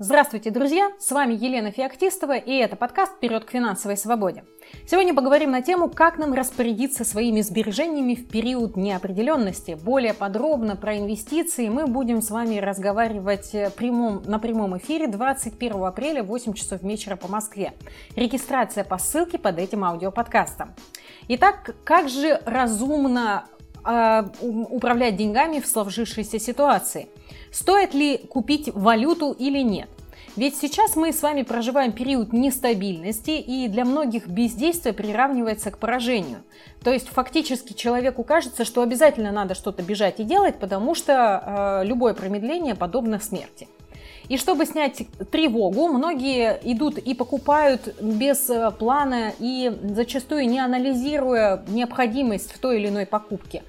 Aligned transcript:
Здравствуйте, 0.00 0.50
друзья! 0.50 0.90
С 0.98 1.12
вами 1.12 1.34
Елена 1.34 1.70
Феоктистова, 1.70 2.36
и 2.36 2.50
это 2.50 2.74
подкаст 2.74 3.12
«Вперед 3.12 3.44
к 3.44 3.52
финансовой 3.52 3.96
свободе». 3.96 4.42
Сегодня 4.88 5.14
поговорим 5.14 5.52
на 5.52 5.62
тему, 5.62 5.88
как 5.88 6.18
нам 6.18 6.34
распорядиться 6.34 7.04
своими 7.04 7.42
сбережениями 7.42 8.16
в 8.16 8.26
период 8.26 8.76
неопределенности. 8.76 9.78
Более 9.80 10.12
подробно 10.12 10.74
про 10.74 10.98
инвестиции 10.98 11.68
мы 11.68 11.86
будем 11.86 12.22
с 12.22 12.30
вами 12.32 12.58
разговаривать 12.58 13.54
э, 13.54 13.70
прямом, 13.70 14.24
на 14.26 14.40
прямом 14.40 14.76
эфире 14.78 15.06
21 15.06 15.84
апреля 15.84 16.24
в 16.24 16.26
8 16.26 16.54
часов 16.54 16.82
вечера 16.82 17.14
по 17.14 17.28
Москве. 17.28 17.72
Регистрация 18.16 18.82
по 18.82 18.98
ссылке 18.98 19.38
под 19.38 19.60
этим 19.60 19.84
аудиоподкастом. 19.84 20.74
Итак, 21.28 21.76
как 21.84 22.08
же 22.08 22.42
разумно 22.46 23.44
э, 23.84 24.24
управлять 24.42 25.14
деньгами 25.14 25.60
в 25.60 25.68
сложившейся 25.68 26.40
ситуации– 26.40 27.06
Стоит 27.54 27.94
ли 27.94 28.18
купить 28.18 28.68
валюту 28.74 29.30
или 29.30 29.60
нет? 29.60 29.88
Ведь 30.34 30.56
сейчас 30.56 30.96
мы 30.96 31.12
с 31.12 31.22
вами 31.22 31.42
проживаем 31.42 31.92
период 31.92 32.32
нестабильности, 32.32 33.30
и 33.30 33.68
для 33.68 33.84
многих 33.84 34.26
бездействие 34.26 34.92
приравнивается 34.92 35.70
к 35.70 35.78
поражению. 35.78 36.42
То 36.82 36.92
есть 36.92 37.08
фактически 37.08 37.72
человеку 37.72 38.24
кажется, 38.24 38.64
что 38.64 38.82
обязательно 38.82 39.30
надо 39.30 39.54
что-то 39.54 39.84
бежать 39.84 40.18
и 40.18 40.24
делать, 40.24 40.58
потому 40.58 40.96
что 40.96 41.80
э, 41.84 41.86
любое 41.86 42.14
промедление 42.14 42.74
подобно 42.74 43.20
смерти. 43.20 43.68
И 44.28 44.38
чтобы 44.38 44.64
снять 44.64 45.02
тревогу, 45.30 45.88
многие 45.88 46.58
идут 46.62 46.98
и 46.98 47.14
покупают 47.14 47.94
без 48.00 48.48
э, 48.48 48.70
плана 48.70 49.32
и 49.38 49.70
зачастую 49.82 50.48
не 50.48 50.60
анализируя 50.60 51.62
необходимость 51.68 52.52
в 52.52 52.58
той 52.58 52.80
или 52.80 52.88
иной 52.88 53.06
покупке. 53.06 53.62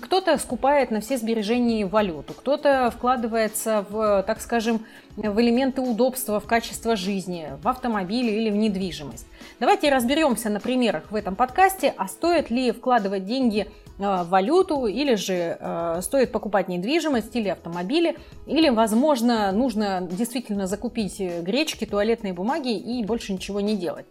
Кто-то 0.00 0.38
скупает 0.38 0.92
на 0.92 1.00
все 1.00 1.16
сбережения 1.16 1.84
валюту, 1.84 2.32
кто-то 2.32 2.92
вкладывается 2.96 3.84
в, 3.90 4.22
так 4.24 4.40
скажем, 4.40 4.86
в 5.16 5.40
элементы 5.40 5.80
удобства, 5.80 6.38
в 6.38 6.46
качество 6.46 6.94
жизни, 6.94 7.48
в 7.60 7.66
автомобили 7.66 8.30
или 8.30 8.50
в 8.50 8.56
недвижимость. 8.56 9.26
Давайте 9.58 9.90
разберемся 9.90 10.48
на 10.48 10.60
примерах 10.60 11.10
в 11.10 11.16
этом 11.16 11.34
подкасте, 11.34 11.92
а 11.96 12.06
стоит 12.06 12.50
ли 12.50 12.70
вкладывать 12.70 13.26
деньги 13.26 13.66
валюту, 14.00 14.86
или 14.86 15.14
же 15.14 15.56
э, 15.60 16.00
стоит 16.02 16.32
покупать 16.32 16.68
недвижимость 16.68 17.36
или 17.36 17.48
автомобили, 17.48 18.16
или, 18.46 18.70
возможно, 18.70 19.52
нужно 19.52 20.08
действительно 20.10 20.66
закупить 20.66 21.20
гречки, 21.20 21.84
туалетные 21.84 22.32
бумаги 22.32 22.76
и 22.76 23.04
больше 23.04 23.32
ничего 23.32 23.60
не 23.60 23.76
делать. 23.76 24.06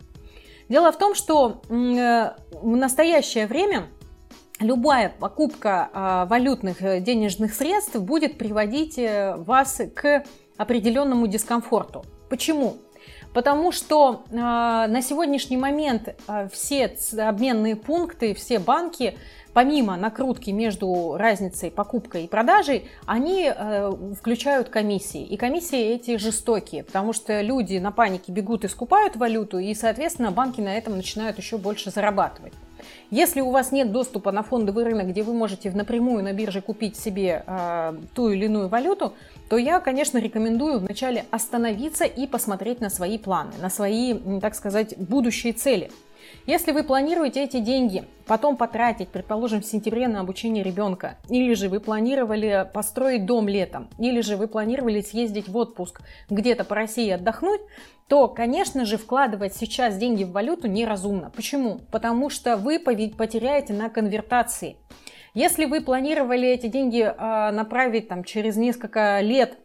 Дело 0.69 0.91
в 0.91 0.97
том, 0.97 1.15
что 1.15 1.61
э, 1.69 2.31
в 2.51 2.75
настоящее 2.75 3.47
время 3.47 3.87
любая 4.59 5.09
покупка 5.19 6.27
валютных 6.29 6.81
э, 6.81 6.99
денежных 6.99 7.53
средств 7.53 7.95
будет 7.95 8.37
приводить 8.37 8.97
э, 8.97 9.35
вас 9.37 9.81
к 9.95 10.23
определенному 10.57 11.27
дискомфорту. 11.27 12.05
Почему? 12.29 12.75
Потому 13.33 13.71
что 13.71 14.23
э, 14.29 14.35
на 14.35 15.01
сегодняшний 15.01 15.57
момент 15.57 16.15
э, 16.27 16.49
все 16.51 16.95
обменные 17.17 17.75
пункты, 17.75 18.33
все 18.33 18.59
банки, 18.59 19.17
помимо 19.59 19.97
накрутки 19.97 20.51
между 20.51 21.17
разницей 21.17 21.69
покупкой 21.69 22.23
и 22.23 22.27
продажей, 22.29 22.87
они 23.05 23.51
э, 23.53 23.91
включают 24.17 24.69
комиссии. 24.69 25.21
И 25.21 25.35
комиссии 25.35 25.95
эти 25.95 26.15
жестокие, 26.15 26.85
потому 26.85 27.11
что 27.11 27.41
люди 27.41 27.77
на 27.77 27.91
панике 27.91 28.31
бегут 28.31 28.63
и 28.63 28.69
скупают 28.69 29.17
валюту, 29.17 29.59
и, 29.59 29.73
соответственно, 29.73 30.31
банки 30.31 30.61
на 30.61 30.77
этом 30.77 30.95
начинают 30.95 31.37
еще 31.37 31.57
больше 31.57 31.91
зарабатывать. 31.91 32.53
Если 33.11 33.41
у 33.41 33.51
вас 33.51 33.73
нет 33.73 33.91
доступа 33.91 34.31
на 34.31 34.43
фондовый 34.43 34.85
рынок, 34.85 35.09
где 35.09 35.23
вы 35.23 35.33
можете 35.33 35.71
напрямую 35.71 36.23
на 36.23 36.31
бирже 36.31 36.61
купить 36.61 36.95
себе 36.95 37.43
э, 37.45 37.97
ту 38.15 38.29
или 38.29 38.45
иную 38.45 38.69
валюту, 38.69 39.11
то 39.49 39.57
я, 39.57 39.81
конечно, 39.81 40.19
рекомендую 40.19 40.79
вначале 40.79 41.25
остановиться 41.31 42.05
и 42.05 42.27
посмотреть 42.27 42.79
на 42.79 42.89
свои 42.89 43.17
планы, 43.17 43.51
на 43.61 43.69
свои, 43.69 44.13
так 44.39 44.55
сказать, 44.55 44.95
будущие 44.97 45.51
цели. 45.51 45.91
Если 46.45 46.71
вы 46.71 46.83
планируете 46.83 47.43
эти 47.43 47.59
деньги 47.59 48.05
потом 48.25 48.57
потратить, 48.57 49.09
предположим, 49.09 49.61
в 49.61 49.65
сентябре 49.65 50.07
на 50.07 50.21
обучение 50.21 50.63
ребенка, 50.63 51.17
или 51.29 51.53
же 51.53 51.69
вы 51.69 51.79
планировали 51.79 52.67
построить 52.73 53.25
дом 53.25 53.47
летом, 53.47 53.89
или 53.99 54.21
же 54.21 54.37
вы 54.37 54.47
планировали 54.47 55.01
съездить 55.01 55.47
в 55.47 55.57
отпуск 55.57 56.01
где-то 56.29 56.63
по 56.63 56.75
России 56.75 57.09
отдохнуть, 57.09 57.61
то, 58.07 58.27
конечно 58.27 58.85
же, 58.85 58.97
вкладывать 58.97 59.55
сейчас 59.55 59.95
деньги 59.97 60.23
в 60.23 60.31
валюту 60.31 60.67
неразумно. 60.67 61.31
Почему? 61.35 61.79
Потому 61.91 62.29
что 62.29 62.57
вы 62.57 62.79
потеряете 62.79 63.73
на 63.73 63.89
конвертации. 63.89 64.77
Если 65.35 65.65
вы 65.65 65.81
планировали 65.81 66.47
эти 66.47 66.67
деньги 66.67 67.01
а, 67.05 67.51
направить 67.51 68.07
там, 68.07 68.23
через 68.23 68.57
несколько 68.57 69.19
лет 69.21 69.59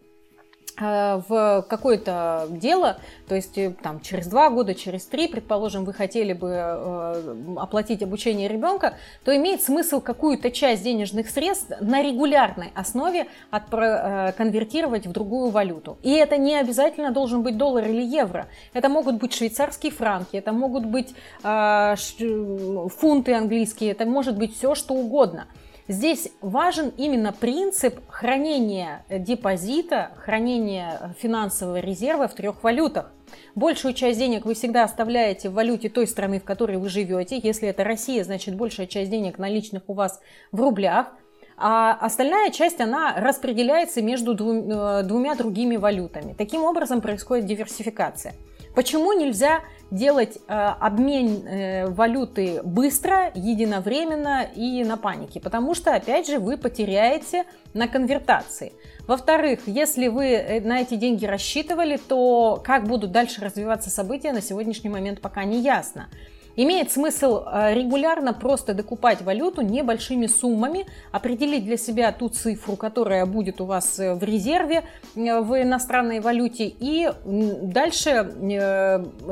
в 0.77 1.65
какое-то 1.69 2.47
дело, 2.51 2.99
то 3.29 3.35
есть 3.35 3.57
э, 3.59 3.75
там 3.83 4.01
через 4.01 4.27
два 4.27 4.51
года, 4.51 4.75
через 4.75 5.07
три, 5.07 5.29
предположим, 5.29 5.85
вы 5.85 5.93
хотели 5.93 6.33
бы 6.33 6.51
э, 6.51 7.55
оплатить 7.57 8.03
обучение 8.03 8.49
ребенка, 8.49 8.95
то 9.25 9.35
имеет 9.37 9.63
смысл 9.63 10.01
какую-то 10.01 10.51
часть 10.51 10.83
денежных 10.83 11.31
средств 11.31 11.73
на 11.81 12.03
регулярной 12.03 12.73
основе 12.75 13.29
от, 13.51 13.69
конвертировать 13.71 15.07
в 15.07 15.13
другую 15.13 15.51
валюту. 15.51 15.97
И 16.03 16.11
это 16.11 16.37
не 16.37 16.57
обязательно 16.57 17.13
должен 17.13 17.43
быть 17.43 17.57
доллар 17.57 17.87
или 17.87 18.03
евро. 18.03 18.49
Это 18.73 18.89
могут 18.89 19.17
быть 19.17 19.33
швейцарские 19.33 19.93
франки, 19.93 20.37
это 20.37 20.53
могут 20.53 20.87
быть 20.87 21.15
фунты 21.43 23.35
английские, 23.35 23.93
это 23.93 24.07
может 24.07 24.37
быть 24.37 24.57
все 24.57 24.75
что 24.75 24.95
угодно. 24.95 25.47
Здесь 25.87 26.31
важен 26.41 26.93
именно 26.97 27.33
принцип 27.33 28.01
хранения 28.09 29.05
депозита, 29.11 30.13
хранения 30.17 31.15
финансового 31.19 31.79
резерва 31.79 32.27
в 32.27 32.35
трех 32.35 32.63
валютах. 32.63 33.13
Большую 33.55 33.93
часть 33.93 34.19
денег 34.19 34.47
вы 34.47 34.55
всегда 34.55 34.85
оставляете 34.85 35.51
в 35.51 35.55
валюте 35.55 35.91
той 35.91 36.07
страны, 36.07 36.41
в 36.41 36.45
которой 36.45 36.79
вы 36.79 36.89
живете. 36.89 37.39
Если 37.43 37.69
это 37.69 37.85
Россия, 37.85 38.25
значит 38.25 38.57
большая 38.57 38.87
часть 38.87 39.11
денег 39.11 39.39
наличных 39.39 39.83
у 39.89 39.93
вас 39.93 40.21
в 40.53 40.61
рублях. 40.61 41.09
А 41.57 41.93
остальная 41.93 42.51
часть, 42.51 42.81
она 42.81 43.15
распределяется 43.17 44.03
между 44.03 44.33
э, 44.33 45.03
двумя 45.05 45.35
другими 45.35 45.77
валютами. 45.77 46.33
Таким 46.33 46.65
образом 46.65 47.01
происходит 47.01 47.47
диверсификация. 47.47 48.35
Почему 48.75 49.13
нельзя 49.13 49.61
делать 49.91 50.39
э, 50.49 50.53
обмен 50.53 51.47
э, 51.47 51.87
валюты 51.87 52.61
быстро, 52.65 53.31
единовременно 53.35 54.43
и 54.43 54.83
на 54.83 54.97
панике? 54.97 55.41
Потому 55.41 55.75
что, 55.75 55.95
опять 55.95 56.27
же, 56.27 56.41
вы 56.41 56.57
потеряете 56.57 57.45
на 57.73 57.87
конвертации. 57.87 58.73
Во-вторых, 59.07 59.61
если 59.67 60.09
вы 60.09 60.27
э, 60.27 60.61
на 60.61 60.81
эти 60.81 60.95
деньги 60.95 61.25
рассчитывали, 61.25 61.97
то 61.97 62.61
как 62.65 62.85
будут 62.85 63.13
дальше 63.13 63.41
развиваться 63.41 63.91
события 63.91 64.33
на 64.33 64.43
сегодняшний 64.43 64.91
момент 64.91 65.21
пока 65.21 65.45
не 65.45 65.61
ясно. 65.61 66.09
Имеет 66.57 66.93
смысл 66.93 67.43
э, 67.45 67.75
регулярно 67.75 68.33
просто 68.33 68.75
докупать 68.75 69.23
валюту 69.23 69.63
небольшими 69.63 70.27
суммами, 70.27 70.87
определить 71.11 71.65
для 71.65 71.77
себя 71.77 72.13
ту 72.13 72.29
цифру, 72.29 72.77
которая 72.77 73.27
будет 73.27 73.61
у 73.61 73.65
вас 73.65 73.99
э, 73.99 74.15
в 74.15 74.23
резерве 74.23 74.85
э, 75.17 75.41
в 75.41 75.61
иностранной 75.61 76.21
валюте 76.21 76.67
и 76.67 77.11
дальше, 77.25 78.33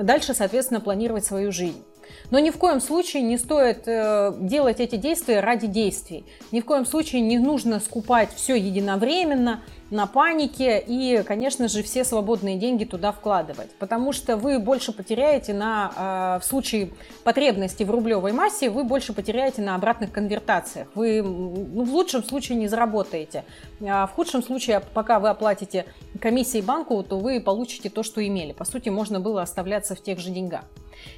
дальше 0.02 0.34
соответственно, 0.34 0.80
планировать 0.80 1.24
свою 1.24 1.52
жизнь. 1.52 1.82
Но 2.30 2.38
ни 2.38 2.50
в 2.50 2.56
коем 2.58 2.80
случае 2.80 3.22
не 3.22 3.38
стоит 3.38 3.84
делать 3.84 4.80
эти 4.80 4.96
действия 4.96 5.40
ради 5.40 5.66
действий. 5.66 6.24
Ни 6.50 6.60
в 6.60 6.64
коем 6.64 6.84
случае 6.84 7.20
не 7.20 7.38
нужно 7.38 7.78
скупать 7.78 8.30
все 8.34 8.54
единовременно, 8.54 9.62
на 9.92 10.06
панике 10.06 10.82
и, 10.84 11.22
конечно 11.22 11.68
же, 11.68 11.82
все 11.82 12.02
свободные 12.02 12.56
деньги 12.56 12.84
туда 12.84 13.12
вкладывать, 13.12 13.70
потому 13.78 14.12
что 14.12 14.38
вы 14.38 14.58
больше 14.58 14.90
потеряете 14.90 15.52
на, 15.52 15.92
а, 15.94 16.38
в 16.38 16.44
случае 16.44 16.90
потребности 17.24 17.84
в 17.84 17.90
рублевой 17.90 18.32
массе, 18.32 18.70
вы 18.70 18.84
больше 18.84 19.12
потеряете 19.12 19.60
на 19.60 19.74
обратных 19.74 20.10
конвертациях. 20.10 20.88
Вы 20.94 21.22
ну, 21.22 21.84
в 21.84 21.92
лучшем 21.92 22.24
случае 22.24 22.56
не 22.56 22.68
заработаете, 22.68 23.44
а 23.82 24.06
в 24.06 24.12
худшем 24.12 24.42
случае, 24.42 24.80
пока 24.94 25.20
вы 25.20 25.28
оплатите 25.28 25.84
комиссии 26.22 26.60
банку, 26.60 27.02
то 27.02 27.18
вы 27.18 27.40
получите 27.40 27.90
то, 27.90 28.02
что 28.04 28.26
имели. 28.26 28.52
По 28.52 28.64
сути, 28.64 28.88
можно 28.88 29.18
было 29.18 29.42
оставляться 29.42 29.96
в 29.96 30.02
тех 30.02 30.20
же 30.20 30.30
деньгах. 30.30 30.64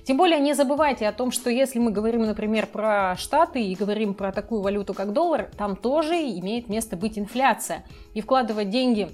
Тем 0.04 0.16
более 0.16 0.40
не 0.40 0.54
забывайте 0.54 1.06
о 1.06 1.12
том, 1.12 1.30
что 1.30 1.50
если 1.50 1.78
мы 1.78 1.90
говорим, 1.90 2.22
например, 2.22 2.66
про 2.66 3.14
Штаты 3.16 3.62
и 3.62 3.74
говорим 3.74 4.14
про 4.14 4.32
такую 4.32 4.62
валюту, 4.62 4.94
как 4.94 5.12
доллар, 5.12 5.50
там 5.58 5.76
тоже 5.76 6.14
имеет 6.14 6.70
место 6.70 6.96
быть 6.96 7.18
инфляция. 7.18 7.84
И 8.14 8.22
вкладывать 8.22 8.70
деньги 8.70 9.10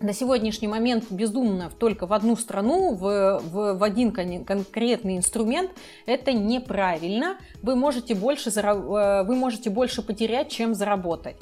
на 0.00 0.12
сегодняшний 0.12 0.68
момент 0.68 1.06
бездумно 1.10 1.70
только 1.76 2.06
в 2.06 2.12
одну 2.12 2.36
страну, 2.36 2.94
в, 2.94 3.40
в, 3.40 3.74
в 3.74 3.82
один 3.82 4.12
кон- 4.12 4.44
конкретный 4.44 5.16
инструмент, 5.16 5.72
это 6.06 6.32
неправильно. 6.32 7.38
Вы 7.62 7.74
можете, 7.74 8.14
больше, 8.14 8.50
э, 8.50 9.24
вы 9.24 9.34
можете 9.34 9.70
больше 9.70 10.02
потерять, 10.02 10.48
чем 10.48 10.74
заработать. 10.74 11.36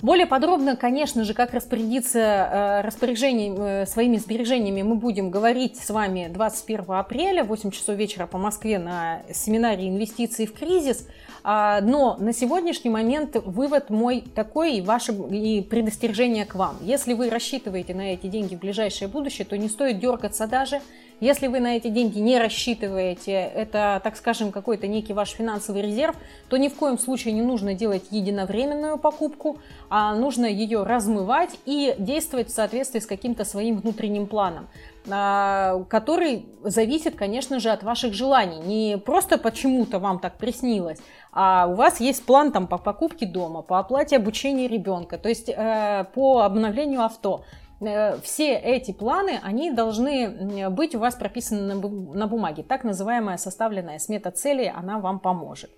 Более 0.00 0.26
подробно, 0.26 0.76
конечно 0.76 1.24
же, 1.24 1.34
как 1.34 1.52
распорядиться 1.52 2.20
э, 2.20 2.80
распоряжением, 2.82 3.60
э, 3.60 3.86
своими 3.86 4.16
сбережениями 4.16 4.82
мы 4.82 4.94
будем 4.94 5.28
говорить 5.28 5.76
с 5.76 5.90
вами 5.90 6.30
21 6.32 6.84
апреля, 6.90 7.42
8 7.42 7.72
часов 7.72 7.96
вечера 7.96 8.28
по 8.28 8.38
Москве 8.38 8.78
на 8.78 9.22
семинаре 9.34 9.88
«Инвестиции 9.88 10.46
в 10.46 10.52
кризис». 10.52 11.08
А, 11.42 11.80
но 11.80 12.16
на 12.20 12.32
сегодняшний 12.32 12.90
момент 12.90 13.36
вывод 13.44 13.90
мой 13.90 14.22
такой 14.36 14.74
и 14.74 14.82
ваше 14.82 15.12
и 15.12 15.62
предостережение 15.62 16.44
к 16.44 16.54
вам. 16.54 16.76
Если 16.80 17.14
вы 17.14 17.28
рассчитываете 17.28 17.92
на 17.94 18.12
эти 18.12 18.28
деньги 18.28 18.54
в 18.54 18.60
ближайшее 18.60 19.08
будущее, 19.08 19.46
то 19.46 19.58
не 19.58 19.68
стоит 19.68 19.98
дергаться 19.98 20.46
даже. 20.46 20.80
Если 21.20 21.48
вы 21.48 21.58
на 21.58 21.76
эти 21.76 21.88
деньги 21.88 22.20
не 22.20 22.38
рассчитываете, 22.38 23.32
это, 23.32 24.00
так 24.04 24.16
скажем, 24.16 24.52
какой-то 24.52 24.86
некий 24.86 25.12
ваш 25.12 25.30
финансовый 25.30 25.82
резерв, 25.82 26.16
то 26.48 26.56
ни 26.56 26.68
в 26.68 26.74
коем 26.74 26.98
случае 26.98 27.34
не 27.34 27.42
нужно 27.42 27.74
делать 27.74 28.04
единовременную 28.10 28.98
покупку, 28.98 29.58
а 29.90 30.14
нужно 30.14 30.46
ее 30.46 30.84
размывать 30.84 31.58
и 31.66 31.94
действовать 31.98 32.48
в 32.48 32.54
соответствии 32.54 33.00
с 33.00 33.06
каким-то 33.06 33.44
своим 33.44 33.78
внутренним 33.78 34.26
планом 34.26 34.68
а, 35.10 35.84
который 35.88 36.46
зависит, 36.62 37.14
конечно 37.16 37.60
же, 37.60 37.70
от 37.70 37.82
ваших 37.82 38.12
желаний. 38.14 38.60
Не 38.60 38.98
просто 38.98 39.38
почему-то 39.38 39.98
вам 39.98 40.18
так 40.18 40.36
приснилось, 40.36 40.98
а 41.32 41.66
у 41.66 41.74
вас 41.74 42.00
есть 42.00 42.24
план 42.24 42.52
там, 42.52 42.66
по 42.66 42.78
покупке 42.78 43.26
дома, 43.26 43.62
по 43.62 43.78
оплате 43.78 44.16
обучения 44.16 44.68
ребенка, 44.68 45.18
то 45.18 45.28
есть 45.28 45.48
э, 45.48 46.04
по 46.14 46.40
обновлению 46.40 47.02
авто. 47.02 47.44
Э, 47.80 48.18
все 48.22 48.54
эти 48.54 48.92
планы, 48.92 49.40
они 49.42 49.70
должны 49.70 50.68
быть 50.70 50.94
у 50.94 50.98
вас 50.98 51.14
прописаны 51.14 51.74
на 51.74 52.26
бумаге. 52.26 52.62
Так 52.62 52.84
называемая 52.84 53.36
составленная 53.36 53.98
смета 53.98 54.30
целей, 54.30 54.70
она 54.74 54.98
вам 54.98 55.20
поможет. 55.20 55.70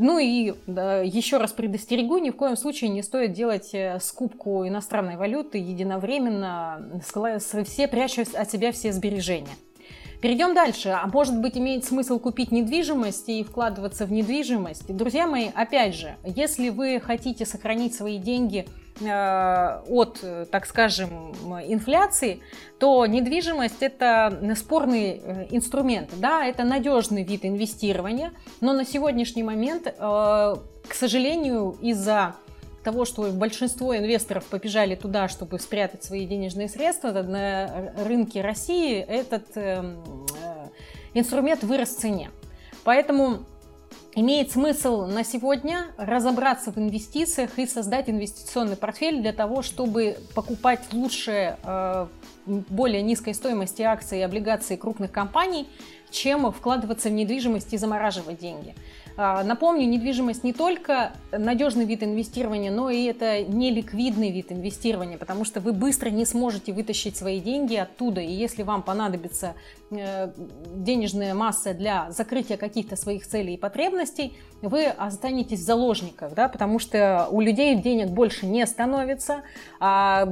Ну 0.00 0.18
и 0.18 0.54
да, 0.68 1.00
еще 1.00 1.38
раз 1.38 1.52
предостерегу, 1.52 2.18
ни 2.18 2.30
в 2.30 2.36
коем 2.36 2.56
случае 2.56 2.90
не 2.90 3.02
стоит 3.02 3.32
делать 3.32 3.74
э, 3.74 3.98
скупку 4.00 4.66
иностранной 4.66 5.16
валюты 5.16 5.58
единовременно, 5.58 7.02
все 7.64 7.88
прячут 7.88 8.34
от 8.34 8.50
себя 8.50 8.70
все 8.70 8.92
сбережения. 8.92 9.56
Перейдем 10.20 10.52
дальше. 10.54 10.90
А 10.90 11.06
может 11.06 11.40
быть, 11.40 11.56
имеет 11.56 11.84
смысл 11.84 12.18
купить 12.18 12.50
недвижимость 12.50 13.28
и 13.28 13.44
вкладываться 13.44 14.04
в 14.04 14.12
недвижимость? 14.12 14.94
Друзья 14.94 15.26
мои, 15.28 15.48
опять 15.54 15.94
же, 15.94 16.16
если 16.24 16.70
вы 16.70 17.00
хотите 17.00 17.46
сохранить 17.46 17.94
свои 17.94 18.18
деньги 18.18 18.66
от, 19.00 20.24
так 20.50 20.66
скажем, 20.66 21.32
инфляции, 21.66 22.40
то 22.78 23.06
недвижимость 23.06 23.80
это 23.82 24.54
спорный 24.56 25.20
э, 25.22 25.46
инструмент, 25.50 26.10
да, 26.16 26.44
это 26.44 26.64
надежный 26.64 27.22
вид 27.22 27.44
инвестирования, 27.44 28.32
но 28.60 28.72
на 28.72 28.84
сегодняшний 28.84 29.42
момент, 29.42 29.86
э, 29.86 29.92
к 29.96 30.94
сожалению, 30.94 31.76
из-за 31.80 32.34
того, 32.82 33.04
что 33.04 33.30
большинство 33.30 33.96
инвесторов 33.96 34.44
побежали 34.46 34.94
туда, 34.94 35.28
чтобы 35.28 35.58
спрятать 35.58 36.02
свои 36.04 36.26
денежные 36.26 36.68
средства, 36.68 37.10
на 37.10 37.92
рынке 38.04 38.40
России 38.40 38.98
этот 38.98 39.56
инструмент 41.12 41.62
вырос 41.64 41.90
в 41.90 41.98
цене. 41.98 42.30
Поэтому 42.84 43.40
Имеет 44.14 44.50
смысл 44.50 45.04
на 45.04 45.22
сегодня 45.22 45.86
разобраться 45.98 46.72
в 46.72 46.78
инвестициях 46.78 47.58
и 47.58 47.66
создать 47.66 48.08
инвестиционный 48.08 48.76
портфель 48.76 49.20
для 49.20 49.32
того, 49.32 49.62
чтобы 49.62 50.16
покупать 50.34 50.80
лучшие, 50.92 51.58
э, 51.62 52.06
более 52.46 53.02
низкой 53.02 53.34
стоимости 53.34 53.82
акции 53.82 54.20
и 54.20 54.22
облигации 54.22 54.76
крупных 54.76 55.12
компаний, 55.12 55.68
чем 56.10 56.50
вкладываться 56.50 57.10
в 57.10 57.12
недвижимость 57.12 57.74
и 57.74 57.76
замораживать 57.76 58.38
деньги. 58.38 58.74
А, 59.20 59.42
напомню, 59.42 59.84
недвижимость 59.88 60.44
не 60.44 60.52
только 60.52 61.10
надежный 61.32 61.84
вид 61.84 62.04
инвестирования, 62.04 62.70
но 62.70 62.88
и 62.88 63.02
это 63.02 63.42
неликвидный 63.42 64.30
вид 64.30 64.52
инвестирования, 64.52 65.18
потому 65.18 65.44
что 65.44 65.58
вы 65.58 65.72
быстро 65.72 66.08
не 66.10 66.24
сможете 66.24 66.72
вытащить 66.72 67.16
свои 67.16 67.40
деньги 67.40 67.74
оттуда. 67.74 68.20
И 68.20 68.30
если 68.30 68.62
вам 68.62 68.84
понадобится 68.84 69.54
э, 69.90 70.30
денежная 70.76 71.34
масса 71.34 71.74
для 71.74 72.12
закрытия 72.12 72.56
каких-то 72.56 72.94
своих 72.94 73.26
целей 73.26 73.54
и 73.54 73.56
потребностей, 73.56 74.38
вы 74.62 74.84
останетесь 74.86 75.58
в 75.58 75.64
заложниках, 75.64 76.34
да, 76.34 76.48
потому 76.48 76.78
что 76.78 77.26
у 77.32 77.40
людей 77.40 77.74
денег 77.74 78.10
больше 78.10 78.46
не 78.46 78.64
становится. 78.68 79.42
А 79.80 80.28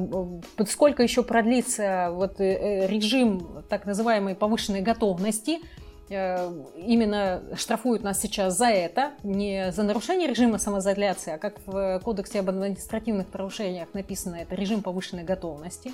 сколько 0.64 1.02
еще 1.02 1.24
продлится 1.24 2.10
вот 2.12 2.40
э, 2.40 2.86
режим 2.86 3.64
так 3.68 3.84
называемой 3.84 4.36
повышенной 4.36 4.82
готовности– 4.82 5.58
Э, 5.68 5.85
именно 6.08 7.42
штрафуют 7.56 8.02
нас 8.02 8.20
сейчас 8.20 8.56
за 8.56 8.66
это, 8.66 9.12
не 9.22 9.72
за 9.72 9.82
нарушение 9.82 10.28
режима 10.28 10.58
самоизоляции, 10.58 11.32
а 11.32 11.38
как 11.38 11.54
в 11.66 12.00
Кодексе 12.04 12.40
об 12.40 12.48
административных 12.48 13.32
нарушениях 13.32 13.88
написано, 13.92 14.36
это 14.36 14.54
режим 14.54 14.82
повышенной 14.82 15.24
готовности. 15.24 15.92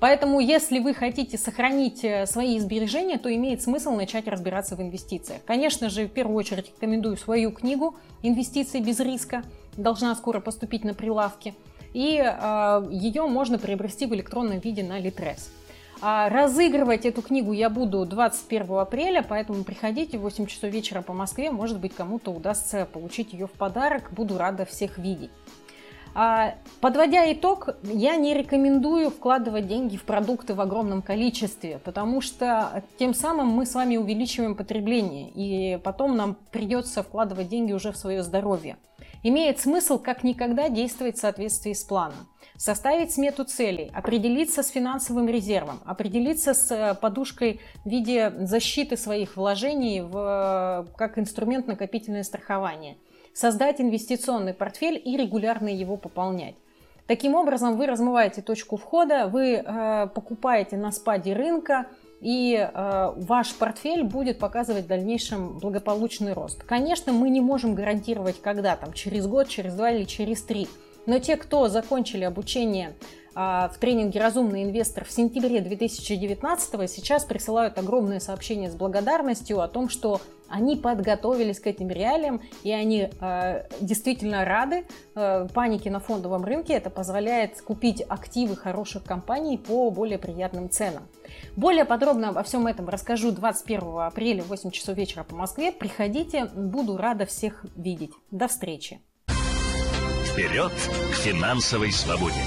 Поэтому, 0.00 0.40
если 0.40 0.78
вы 0.78 0.94
хотите 0.94 1.38
сохранить 1.38 2.04
э, 2.04 2.26
свои 2.26 2.58
сбережения, 2.58 3.18
то 3.18 3.34
имеет 3.34 3.62
смысл 3.62 3.92
начать 3.92 4.26
разбираться 4.26 4.76
в 4.76 4.82
инвестициях. 4.82 5.40
Конечно 5.46 5.88
же, 5.88 6.06
в 6.06 6.10
первую 6.10 6.36
очередь 6.36 6.68
рекомендую 6.74 7.16
свою 7.16 7.52
книгу 7.52 7.94
«Инвестиции 8.22 8.80
без 8.80 9.00
риска», 9.00 9.42
должна 9.76 10.14
скоро 10.14 10.40
поступить 10.40 10.84
на 10.84 10.92
прилавки, 10.92 11.54
и 11.94 12.18
э, 12.18 12.88
ее 12.90 13.26
можно 13.26 13.58
приобрести 13.58 14.06
в 14.06 14.14
электронном 14.14 14.58
виде 14.58 14.82
на 14.82 14.98
Литрес. 14.98 15.50
А 16.04 16.28
разыгрывать 16.28 17.06
эту 17.06 17.22
книгу 17.22 17.52
я 17.52 17.70
буду 17.70 18.04
21 18.04 18.72
апреля, 18.78 19.24
поэтому 19.26 19.62
приходите 19.62 20.18
в 20.18 20.22
8 20.22 20.46
часов 20.46 20.70
вечера 20.70 21.00
по 21.00 21.12
Москве. 21.12 21.52
Может 21.52 21.78
быть, 21.78 21.94
кому-то 21.94 22.32
удастся 22.32 22.88
получить 22.92 23.32
ее 23.32 23.46
в 23.46 23.52
подарок. 23.52 24.10
Буду 24.10 24.36
рада 24.36 24.64
всех 24.64 24.98
видеть. 24.98 25.30
А, 26.14 26.56
подводя 26.80 27.32
итог, 27.32 27.76
я 27.84 28.16
не 28.16 28.34
рекомендую 28.34 29.10
вкладывать 29.10 29.68
деньги 29.68 29.96
в 29.96 30.02
продукты 30.02 30.54
в 30.54 30.60
огромном 30.60 31.02
количестве, 31.02 31.78
потому 31.84 32.20
что 32.20 32.82
тем 32.98 33.14
самым 33.14 33.46
мы 33.46 33.64
с 33.64 33.74
вами 33.74 33.96
увеличиваем 33.96 34.56
потребление, 34.56 35.30
и 35.30 35.78
потом 35.78 36.16
нам 36.16 36.36
придется 36.50 37.04
вкладывать 37.04 37.48
деньги 37.48 37.72
уже 37.72 37.92
в 37.92 37.96
свое 37.96 38.24
здоровье. 38.24 38.76
Имеет 39.22 39.60
смысл 39.60 39.98
как 39.98 40.24
никогда 40.24 40.68
действовать 40.68 41.16
в 41.16 41.20
соответствии 41.20 41.72
с 41.72 41.84
планом 41.84 42.28
составить 42.62 43.12
смету 43.12 43.44
целей, 43.44 43.90
определиться 43.92 44.62
с 44.62 44.68
финансовым 44.68 45.28
резервом, 45.28 45.80
определиться 45.84 46.54
с 46.54 46.70
э, 46.70 46.94
подушкой 46.94 47.60
в 47.84 47.88
виде 47.88 48.32
защиты 48.42 48.96
своих 48.96 49.36
вложений 49.36 50.02
в, 50.02 50.86
э, 50.86 50.96
как 50.96 51.18
инструмент 51.18 51.66
накопительное 51.66 52.22
страхование, 52.22 52.98
создать 53.34 53.80
инвестиционный 53.80 54.54
портфель 54.54 55.00
и 55.04 55.16
регулярно 55.16 55.66
его 55.66 55.96
пополнять. 55.96 56.54
Таким 57.08 57.34
образом, 57.34 57.76
вы 57.76 57.86
размываете 57.86 58.42
точку 58.42 58.76
входа, 58.76 59.26
вы 59.26 59.54
э, 59.54 60.06
покупаете 60.14 60.76
на 60.76 60.92
спаде 60.92 61.32
рынка, 61.32 61.86
и 62.22 62.54
э, 62.56 63.12
ваш 63.16 63.52
портфель 63.54 64.04
будет 64.04 64.38
показывать 64.38 64.84
в 64.84 64.86
дальнейшем 64.86 65.58
благополучный 65.58 66.32
рост. 66.32 66.62
Конечно, 66.62 67.12
мы 67.12 67.28
не 67.30 67.40
можем 67.40 67.74
гарантировать, 67.74 68.40
когда 68.40 68.76
там, 68.76 68.92
через 68.92 69.26
год, 69.26 69.48
через 69.48 69.74
два 69.74 69.90
или 69.90 70.04
через 70.04 70.42
три. 70.42 70.68
Но 71.06 71.18
те, 71.18 71.36
кто 71.36 71.68
закончили 71.68 72.22
обучение 72.22 72.94
в 73.34 73.74
тренинге 73.80 74.20
«Разумный 74.20 74.64
инвестор» 74.64 75.04
в 75.04 75.10
сентябре 75.10 75.60
2019 75.60 76.90
сейчас 76.90 77.24
присылают 77.24 77.78
огромные 77.78 78.20
сообщения 78.20 78.70
с 78.70 78.74
благодарностью 78.74 79.60
о 79.60 79.68
том, 79.68 79.88
что 79.88 80.20
они 80.52 80.76
подготовились 80.76 81.58
к 81.60 81.66
этим 81.66 81.88
реалиям, 81.88 82.42
и 82.62 82.72
они 82.72 83.08
э, 83.08 83.62
действительно 83.80 84.44
рады 84.44 84.84
э, 85.14 85.48
панике 85.52 85.90
на 85.90 85.98
фондовом 85.98 86.44
рынке. 86.44 86.74
Это 86.74 86.90
позволяет 86.90 87.60
купить 87.62 88.02
активы 88.06 88.54
хороших 88.54 89.02
компаний 89.04 89.56
по 89.56 89.90
более 89.90 90.18
приятным 90.18 90.68
ценам. 90.68 91.08
Более 91.56 91.86
подробно 91.86 92.28
обо 92.28 92.42
всем 92.42 92.66
этом 92.66 92.88
расскажу 92.88 93.32
21 93.32 94.00
апреля 94.00 94.42
в 94.42 94.48
8 94.48 94.70
часов 94.70 94.96
вечера 94.96 95.24
по 95.24 95.34
Москве. 95.34 95.72
Приходите, 95.72 96.44
буду 96.54 96.98
рада 96.98 97.24
всех 97.24 97.64
видеть. 97.74 98.12
До 98.30 98.46
встречи! 98.46 99.00
Вперед 100.26 100.72
к 100.72 101.14
финансовой 101.14 101.92
свободе! 101.92 102.42